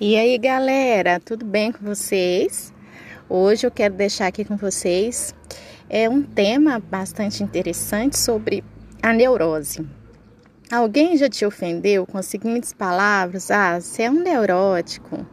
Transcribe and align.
E 0.00 0.16
aí, 0.16 0.36
galera, 0.38 1.20
tudo 1.20 1.44
bem 1.44 1.70
com 1.70 1.84
vocês? 1.84 2.74
Hoje 3.28 3.64
eu 3.64 3.70
quero 3.70 3.94
deixar 3.94 4.26
aqui 4.26 4.44
com 4.44 4.56
vocês 4.56 5.32
é 5.88 6.08
um 6.08 6.20
tema 6.20 6.80
bastante 6.80 7.44
interessante 7.44 8.18
sobre 8.18 8.64
a 9.00 9.12
neurose. 9.12 9.86
Alguém 10.72 11.16
já 11.16 11.28
te 11.28 11.46
ofendeu 11.46 12.04
com 12.06 12.18
as 12.18 12.26
seguintes 12.26 12.72
palavras: 12.72 13.52
"Ah, 13.52 13.80
você 13.80 14.02
é 14.02 14.10
um 14.10 14.20
neurótico". 14.20 15.24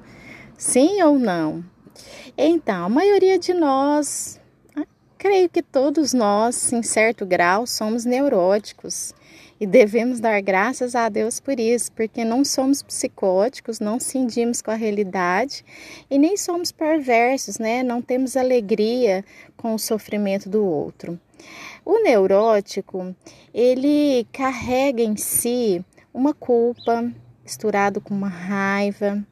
Sim 0.60 1.02
ou 1.02 1.18
não? 1.18 1.66
Então, 2.38 2.86
a 2.86 2.89
maioria 2.89 3.39
de 3.39 3.55
nós 3.55 4.39
Creio 5.21 5.48
que 5.48 5.62
todos 5.62 6.14
nós, 6.14 6.73
em 6.73 6.82
certo 6.82 7.28
grau, 7.28 7.68
somos 7.68 8.05
neuróticos 8.05 9.14
e 9.62 9.68
devemos 9.68 10.20
dar 10.20 10.41
graças 10.41 10.96
a 10.96 11.07
Deus 11.07 11.39
por 11.39 11.59
isso, 11.59 11.91
porque 11.91 12.25
não 12.25 12.43
somos 12.43 12.82
psicóticos, 12.82 13.80
não 13.80 14.00
cindimos 14.00 14.60
com 14.60 14.71
a 14.71 14.75
realidade 14.75 15.64
e 16.10 16.18
nem 16.18 16.36
somos 16.36 16.71
perversos, 16.71 17.60
né? 17.60 17.84
Não 17.84 18.01
temos 18.01 18.36
alegria 18.36 19.24
com 19.56 19.75
o 19.75 19.78
sofrimento 19.78 20.50
do 20.50 20.65
outro. 20.65 21.20
O 21.86 22.01
neurótico, 22.01 23.15
ele 23.54 24.25
carrega 24.32 25.04
em 25.04 25.15
si 25.15 25.86
uma 26.12 26.34
culpa 26.34 27.07
misturado 27.43 28.01
com 28.01 28.15
uma 28.15 28.29
raiva, 28.29 29.23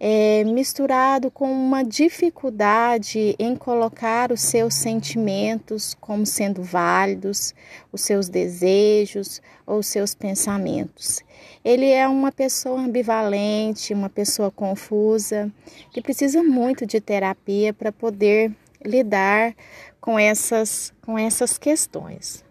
é, 0.00 0.44
misturado 0.44 1.30
com 1.30 1.50
uma 1.50 1.82
dificuldade 1.82 3.34
em 3.38 3.56
colocar 3.56 4.30
os 4.30 4.40
seus 4.40 4.74
sentimentos 4.74 5.96
como 6.00 6.24
sendo 6.24 6.62
válidos, 6.62 7.54
os 7.92 8.02
seus 8.02 8.28
desejos 8.28 9.42
ou 9.66 9.78
os 9.78 9.86
seus 9.88 10.14
pensamentos. 10.14 11.20
Ele 11.64 11.90
é 11.90 12.06
uma 12.06 12.30
pessoa 12.30 12.80
ambivalente, 12.80 13.92
uma 13.92 14.08
pessoa 14.08 14.50
confusa, 14.50 15.52
que 15.92 16.00
precisa 16.00 16.42
muito 16.42 16.86
de 16.86 17.00
terapia 17.00 17.72
para 17.74 17.90
poder 17.90 18.52
lidar 18.84 19.54
com 20.00 20.18
essas, 20.18 20.92
com 21.02 21.18
essas 21.18 21.58
questões. 21.58 22.44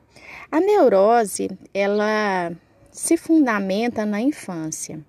A 0.52 0.60
neurose, 0.60 1.50
ela 1.74 2.52
se 2.92 3.16
fundamenta 3.16 4.06
na 4.06 4.20
infância. 4.20 5.00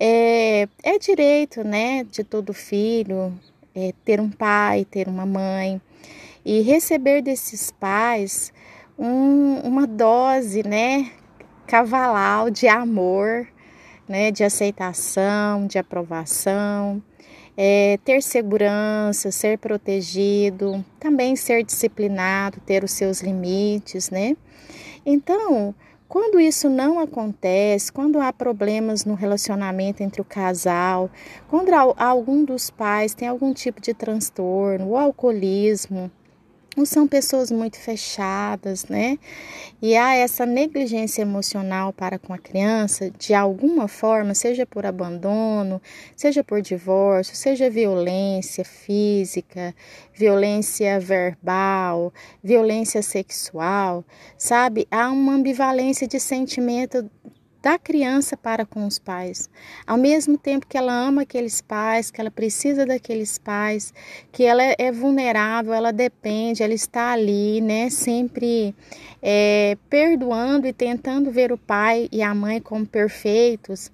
É, 0.00 0.68
é 0.82 0.98
direito, 0.98 1.64
né, 1.64 2.04
de 2.04 2.22
todo 2.22 2.54
filho 2.54 3.32
é, 3.74 3.92
ter 4.04 4.20
um 4.20 4.30
pai, 4.30 4.84
ter 4.84 5.08
uma 5.08 5.26
mãe 5.26 5.80
e 6.44 6.60
receber 6.62 7.22
desses 7.22 7.70
pais 7.70 8.52
um, 8.98 9.60
uma 9.64 9.86
dose, 9.86 10.66
né, 10.66 11.10
cavalar 11.66 12.50
de 12.50 12.66
amor, 12.66 13.46
né, 14.08 14.30
de 14.30 14.42
aceitação, 14.42 15.66
de 15.66 15.78
aprovação, 15.78 17.02
é, 17.56 17.98
ter 18.04 18.22
segurança, 18.22 19.30
ser 19.30 19.58
protegido, 19.58 20.84
também 20.98 21.36
ser 21.36 21.64
disciplinado, 21.64 22.60
ter 22.64 22.84
os 22.84 22.92
seus 22.92 23.20
limites, 23.20 24.10
né? 24.10 24.36
Então, 25.04 25.74
quando 26.08 26.40
isso 26.40 26.70
não 26.70 26.98
acontece, 26.98 27.92
quando 27.92 28.18
há 28.18 28.32
problemas 28.32 29.04
no 29.04 29.14
relacionamento 29.14 30.02
entre 30.02 30.22
o 30.22 30.24
casal, 30.24 31.10
quando 31.48 31.70
algum 31.96 32.44
dos 32.44 32.70
pais 32.70 33.14
tem 33.14 33.28
algum 33.28 33.52
tipo 33.52 33.80
de 33.80 33.92
transtorno, 33.92 34.88
o 34.88 34.96
alcoolismo, 34.96 36.10
ou 36.76 36.86
são 36.86 37.08
pessoas 37.08 37.50
muito 37.50 37.78
fechadas, 37.78 38.86
né? 38.86 39.18
E 39.80 39.96
há 39.96 40.14
essa 40.14 40.44
negligência 40.44 41.22
emocional 41.22 41.92
para 41.92 42.18
com 42.18 42.32
a 42.32 42.38
criança, 42.38 43.10
de 43.10 43.34
alguma 43.34 43.88
forma, 43.88 44.34
seja 44.34 44.66
por 44.66 44.84
abandono, 44.84 45.80
seja 46.16 46.44
por 46.44 46.60
divórcio, 46.60 47.34
seja 47.34 47.70
violência 47.70 48.64
física, 48.64 49.74
violência 50.14 50.98
verbal, 51.00 52.12
violência 52.42 53.02
sexual, 53.02 54.04
sabe? 54.36 54.86
Há 54.90 55.10
uma 55.10 55.34
ambivalência 55.34 56.06
de 56.06 56.20
sentimento 56.20 57.08
da 57.62 57.78
criança 57.78 58.36
para 58.36 58.64
com 58.64 58.86
os 58.86 58.98
pais. 58.98 59.50
Ao 59.86 59.96
mesmo 59.96 60.38
tempo 60.38 60.66
que 60.66 60.76
ela 60.76 60.92
ama 60.92 61.22
aqueles 61.22 61.60
pais, 61.60 62.10
que 62.10 62.20
ela 62.20 62.30
precisa 62.30 62.86
daqueles 62.86 63.38
pais, 63.38 63.92
que 64.30 64.44
ela 64.44 64.62
é 64.62 64.92
vulnerável, 64.92 65.74
ela 65.74 65.92
depende, 65.92 66.62
ela 66.62 66.74
está 66.74 67.12
ali, 67.12 67.60
né? 67.60 67.90
Sempre 67.90 68.74
é, 69.20 69.76
perdoando 69.90 70.66
e 70.66 70.72
tentando 70.72 71.30
ver 71.30 71.52
o 71.52 71.58
pai 71.58 72.08
e 72.12 72.22
a 72.22 72.34
mãe 72.34 72.60
como 72.60 72.86
perfeitos. 72.86 73.90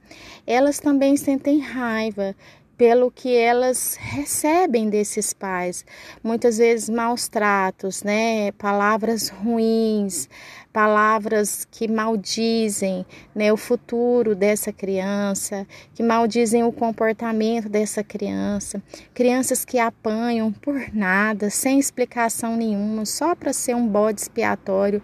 Elas 0.47 0.79
também 0.79 1.17
sentem 1.17 1.59
raiva 1.59 2.37
pelo 2.77 3.11
que 3.11 3.35
elas 3.35 3.97
recebem 3.99 4.89
desses 4.89 5.33
pais. 5.33 5.85
Muitas 6.23 6.59
vezes 6.59 6.89
maus 6.89 7.29
tratos, 7.29 8.03
né? 8.03 8.53
Palavras 8.53 9.29
ruins, 9.29 10.29
palavras 10.73 11.65
que 11.71 11.87
maldizem 11.87 13.07
né, 13.33 13.53
o 13.53 13.57
futuro 13.57 14.35
dessa 14.35 14.73
criança, 14.73 15.65
que 15.95 16.03
maldizem 16.03 16.65
o 16.65 16.73
comportamento 16.73 17.69
dessa 17.69 18.03
criança, 18.03 18.83
crianças 19.15 19.65
que 19.65 19.79
apanham 19.79 20.53
por 20.53 20.93
nada, 20.93 21.49
sem 21.49 21.79
explicação 21.79 22.57
nenhuma, 22.57 23.07
só 23.07 23.37
para 23.37 23.53
ser 23.53 23.77
um 23.77 23.87
bode 23.87 24.23
expiatório 24.23 25.01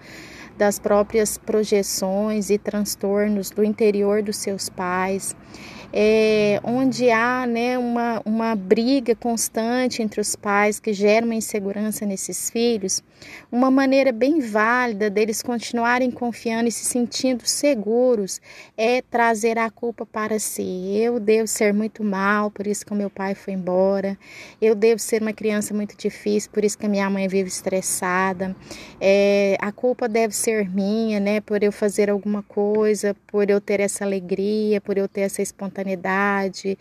das 0.58 0.78
próprias 0.78 1.38
projeções 1.38 2.50
e 2.50 2.58
transtornos 2.58 3.50
do 3.50 3.62
interior 3.62 4.22
dos 4.22 4.37
seus 4.37 4.69
pais 4.69 5.34
é, 5.92 6.60
onde 6.62 7.10
há 7.10 7.46
né, 7.46 7.76
uma, 7.76 8.22
uma 8.24 8.54
briga 8.54 9.14
constante 9.14 10.02
entre 10.02 10.20
os 10.20 10.36
pais 10.36 10.78
que 10.78 10.92
gera 10.92 11.26
uma 11.26 11.34
insegurança 11.34 12.06
nesses 12.06 12.48
filhos, 12.50 13.02
uma 13.50 13.70
maneira 13.70 14.12
bem 14.12 14.40
válida 14.40 15.10
deles 15.10 15.42
continuarem 15.42 16.10
confiando 16.10 16.68
e 16.68 16.72
se 16.72 16.84
sentindo 16.84 17.46
seguros 17.46 18.40
é 18.76 19.02
trazer 19.02 19.58
a 19.58 19.68
culpa 19.70 20.06
para 20.06 20.38
si. 20.38 20.96
Eu 20.96 21.18
devo 21.18 21.46
ser 21.46 21.74
muito 21.74 22.02
mal, 22.04 22.50
por 22.50 22.66
isso 22.66 22.86
que 22.86 22.92
o 22.92 22.96
meu 22.96 23.10
pai 23.10 23.34
foi 23.34 23.54
embora. 23.54 24.16
Eu 24.60 24.74
devo 24.74 25.00
ser 25.00 25.20
uma 25.20 25.32
criança 25.32 25.74
muito 25.74 25.96
difícil, 25.96 26.50
por 26.50 26.64
isso 26.64 26.78
que 26.78 26.86
a 26.86 26.88
minha 26.88 27.10
mãe 27.10 27.28
vive 27.28 27.48
estressada. 27.48 28.56
É, 29.00 29.56
a 29.60 29.72
culpa 29.72 30.08
deve 30.08 30.34
ser 30.34 30.70
minha, 30.70 31.20
né, 31.20 31.40
por 31.40 31.62
eu 31.62 31.72
fazer 31.72 32.08
alguma 32.08 32.42
coisa, 32.42 33.14
por 33.26 33.50
eu 33.50 33.60
ter 33.60 33.80
essa 33.80 34.04
alegria, 34.04 34.80
por 34.80 34.96
eu 34.96 35.08
ter 35.08 35.22
essa 35.22 35.42
espontaneidade 35.42 35.79
espontaneidade 35.80 36.78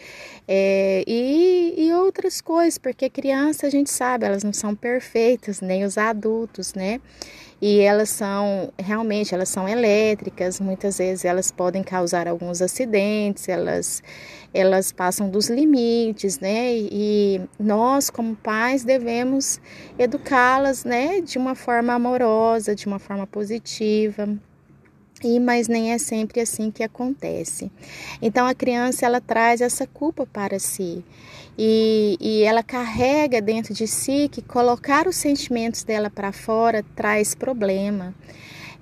é, 0.47 1.03
e, 1.07 1.73
e 1.77 1.93
outras 1.93 2.41
coisas, 2.41 2.77
porque 2.77 3.09
criança 3.09 3.67
a 3.67 3.69
gente 3.69 3.89
sabe, 3.89 4.25
elas 4.25 4.43
não 4.43 4.53
são 4.53 4.75
perfeitas, 4.75 5.61
nem 5.61 5.83
os 5.83 5.97
adultos, 5.97 6.73
né? 6.73 6.99
e 7.61 7.81
elas 7.81 8.07
são 8.07 8.71
realmente 8.77 9.33
elas 9.35 9.49
são 9.49 9.67
elétricas 9.67 10.61
muitas 10.61 10.97
vezes 10.97 11.25
elas 11.25 11.51
podem 11.51 11.83
causar 11.83 12.25
alguns 12.25 12.61
acidentes 12.61 13.49
elas 13.49 14.01
elas 14.53 14.93
passam 14.93 15.29
dos 15.29 15.49
limites 15.49 16.39
né? 16.39 16.73
E 16.73 17.41
nós 17.59 18.09
como 18.09 18.33
pais 18.33 18.85
devemos 18.85 19.59
educá-las 19.97 20.85
né? 20.85 21.19
De 21.19 21.37
uma 21.37 21.53
forma 21.53 21.91
amorosa 21.93 22.73
de 22.73 22.87
uma 22.87 22.97
forma 22.97 23.27
positiva 23.27 24.39
e 25.23 25.39
mas 25.39 25.67
nem 25.67 25.91
é 25.91 25.97
sempre 25.97 26.41
assim 26.41 26.71
que 26.71 26.83
acontece. 26.83 27.71
Então 28.21 28.45
a 28.47 28.53
criança 28.53 29.05
ela 29.05 29.21
traz 29.21 29.61
essa 29.61 29.85
culpa 29.87 30.25
para 30.25 30.59
si 30.59 31.03
e, 31.57 32.17
e 32.19 32.43
ela 32.43 32.63
carrega 32.63 33.41
dentro 33.41 33.73
de 33.73 33.87
si 33.87 34.29
que 34.31 34.41
colocar 34.41 35.07
os 35.07 35.15
sentimentos 35.15 35.83
dela 35.83 36.09
para 36.09 36.31
fora 36.31 36.83
traz 36.95 37.35
problema 37.35 38.13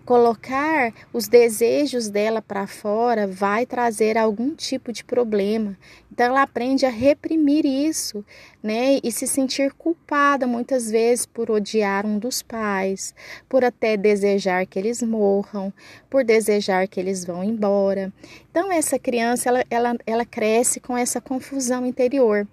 colocar 0.07 0.93
os 1.11 1.27
desejos 1.27 2.09
dela 2.09 2.41
para 2.41 2.65
fora 2.65 3.27
vai 3.27 3.65
trazer 3.65 4.17
algum 4.17 4.55
tipo 4.55 4.93
de 4.93 5.03
problema. 5.03 5.77
Então 6.09 6.27
ela 6.27 6.43
aprende 6.43 6.85
a 6.85 6.89
reprimir 6.89 7.65
isso, 7.65 8.23
né? 8.63 8.99
E 9.03 9.11
se 9.11 9.27
sentir 9.27 9.73
culpada 9.73 10.47
muitas 10.47 10.89
vezes 10.89 11.25
por 11.25 11.51
odiar 11.51 12.05
um 12.05 12.17
dos 12.17 12.41
pais, 12.41 13.13
por 13.49 13.65
até 13.65 13.97
desejar 13.97 14.65
que 14.65 14.79
eles 14.79 15.03
morram, 15.03 15.73
por 16.09 16.23
desejar 16.23 16.87
que 16.87 17.01
eles 17.01 17.25
vão 17.25 17.43
embora. 17.43 18.11
Então 18.49 18.71
essa 18.71 18.97
criança 18.97 19.49
ela, 19.49 19.65
ela, 19.69 19.95
ela 20.07 20.25
cresce 20.25 20.79
com 20.79 20.97
essa 20.97 21.19
confusão 21.19 21.85
interior 21.85 22.47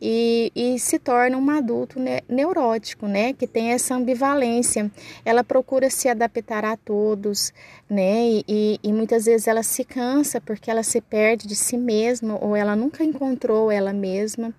e, 0.00 0.52
e 0.54 0.78
se 0.78 0.98
torna 0.98 1.36
um 1.36 1.50
adulto 1.50 1.98
ne 1.98 2.22
neurótico, 2.28 3.06
né? 3.06 3.32
Que 3.32 3.46
tem 3.46 3.72
essa 3.72 3.94
ambivalência. 3.94 4.90
Ela 5.24 5.42
procura 5.42 5.90
se 5.90 6.08
adaptar 6.08 6.64
a 6.64 6.76
todos, 6.76 7.52
né? 7.88 8.42
E, 8.48 8.78
e 8.82 8.92
muitas 8.92 9.24
vezes 9.24 9.48
ela 9.48 9.62
se 9.62 9.84
cansa 9.84 10.40
porque 10.40 10.70
ela 10.70 10.82
se 10.82 11.00
perde 11.00 11.46
de 11.46 11.56
si 11.56 11.76
mesma 11.76 12.38
ou 12.40 12.54
ela 12.54 12.76
nunca 12.76 13.02
encontrou 13.02 13.70
ela 13.70 13.92
mesma. 13.92 14.54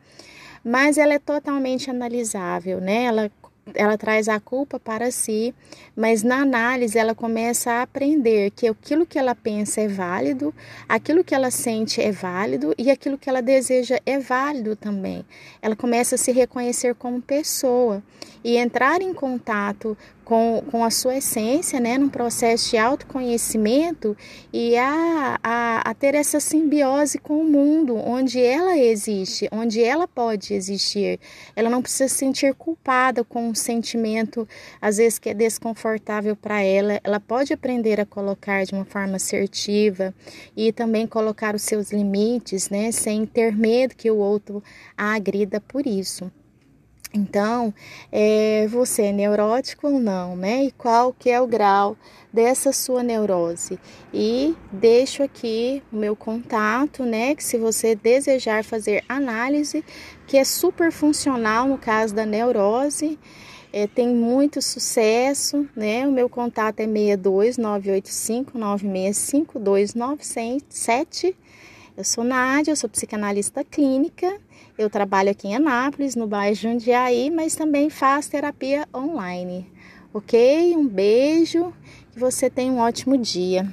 Mas 0.64 0.98
ela 0.98 1.14
é 1.14 1.20
totalmente 1.20 1.90
analisável, 1.90 2.82
né? 2.82 3.06
Ela 3.06 3.32
ela 3.74 3.98
traz 3.98 4.28
a 4.28 4.40
culpa 4.40 4.80
para 4.80 5.12
si, 5.12 5.54
mas 5.96 6.24
na 6.24 6.42
análise 6.42 6.98
ela 6.98 7.14
começa 7.14 7.72
a 7.72 7.82
aprender 7.82 8.52
que 8.52 8.68
aquilo 8.68 9.06
que 9.06 9.20
ela 9.20 9.36
pensa 9.36 9.82
é 9.82 9.88
válido, 9.88 10.54
aquilo 10.88 11.24
que 11.24 11.36
ela 11.36 11.52
sente 11.52 12.02
é 12.02 12.12
válido 12.12 12.74
e 12.78 12.90
aquilo 12.90 13.18
que 13.18 13.30
ela 13.30 13.42
deseja 13.42 14.00
é 14.06 14.20
válido 14.20 14.76
também. 14.76 15.26
Ela 15.62 15.76
começa 15.76 16.16
a 16.16 16.18
se 16.18 16.32
reconhecer 16.32 16.96
como 16.96 17.22
pessoa 17.22 18.02
e 18.44 18.58
entrar 18.58 19.02
em 19.02 19.14
contato 19.14 19.98
com, 20.30 20.64
com 20.70 20.84
a 20.84 20.92
sua 20.92 21.18
essência, 21.18 21.80
né, 21.80 21.98
num 21.98 22.08
processo 22.08 22.70
de 22.70 22.78
autoconhecimento 22.78 24.16
e 24.54 24.78
a, 24.78 25.40
a, 25.42 25.90
a 25.90 25.94
ter 25.96 26.14
essa 26.14 26.40
simbiose 26.40 27.18
com 27.18 27.42
o 27.42 27.44
mundo, 27.44 27.96
onde 27.96 28.40
ela 28.40 28.78
existe, 28.78 29.50
onde 29.52 29.84
ela 29.84 30.08
pode 30.08 30.54
existir. 30.54 31.20
Ela 31.56 31.68
não 31.68 31.82
precisa 31.82 32.08
se 32.08 32.18
sentir 32.18 32.54
culpada 32.54 33.24
com 33.24 33.50
um 33.50 33.56
sentimento, 33.56 34.48
às 34.80 34.98
vezes, 34.98 35.18
que 35.18 35.30
é 35.30 35.34
desconfortável 35.34 36.36
para 36.36 36.62
ela. 36.62 37.02
Ela 37.04 37.20
pode 37.20 37.52
aprender 37.52 38.00
a 38.00 38.06
colocar 38.06 38.64
de 38.66 38.76
uma 38.76 38.86
forma 38.86 39.16
assertiva 39.16 40.14
e 40.56 40.72
também 40.72 41.08
colocar 41.08 41.56
os 41.56 41.64
seus 41.64 41.92
limites, 41.92 42.70
né, 42.70 42.92
sem 42.92 43.26
ter 43.26 43.52
medo 43.52 43.96
que 43.96 44.12
o 44.12 44.18
outro 44.18 44.64
a 44.96 45.16
agrida 45.16 45.60
por 45.60 45.88
isso. 45.88 46.32
Então, 47.12 47.74
é, 48.12 48.68
você 48.68 49.04
é 49.04 49.12
neurótico 49.12 49.88
ou 49.88 50.00
não, 50.00 50.36
né? 50.36 50.66
E 50.66 50.72
qual 50.72 51.12
que 51.12 51.30
é 51.30 51.42
o 51.42 51.48
grau 51.48 51.98
dessa 52.32 52.72
sua 52.72 53.02
neurose? 53.02 53.80
E 54.14 54.56
deixo 54.72 55.24
aqui 55.24 55.82
o 55.92 55.96
meu 55.96 56.16
contato, 56.16 57.04
né? 57.04 57.34
Que 57.34 57.44
se 57.44 57.58
você 57.58 57.96
desejar 57.96 58.64
fazer 58.64 59.04
análise, 59.10 59.84
que 60.28 60.38
é 60.38 60.44
super 60.44 60.92
funcional 60.92 61.68
no 61.68 61.80
caso 61.80 62.14
da 62.14 62.28
neurose, 62.28 63.18
é, 63.74 63.88
tem 63.88 64.08
muito 64.08 64.62
sucesso, 64.62 65.68
né? 65.76 66.08
O 66.08 66.12
meu 66.12 66.30
contato 66.30 66.80
é 66.80 66.86
62 66.86 67.58
985 67.58 68.56
965 68.56 69.60
297 69.60 71.36
eu 72.00 72.04
sou 72.06 72.24
Nádia, 72.24 72.72
eu 72.72 72.78
sou 72.78 72.90
psicanalista 72.90 73.62
clínica. 73.62 74.40
Eu 74.78 74.90
trabalho 74.90 75.32
aqui 75.32 75.50
em 75.50 75.56
Anápolis, 75.56 76.16
no 76.16 76.26
bairro 76.26 76.56
Jundiaí, 76.56 77.30
mas 77.30 77.58
também 77.58 77.90
faço 77.90 78.32
terapia 78.32 78.88
online. 78.96 79.70
Ok? 80.14 80.78
Um 80.78 80.88
beijo, 80.88 81.74
que 82.14 82.18
você 82.18 82.50
tenha 82.50 82.72
um 82.72 82.78
ótimo 82.78 83.18
dia. 83.18 83.70